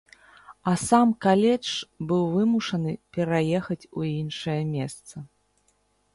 А 0.69 0.71
сам 0.83 1.09
каледж 1.25 1.69
быў 2.13 2.23
вымушаны 2.37 2.91
пераехаць 3.19 3.79
у 4.01 4.09
іншае 4.19 4.61
месца. 4.75 5.15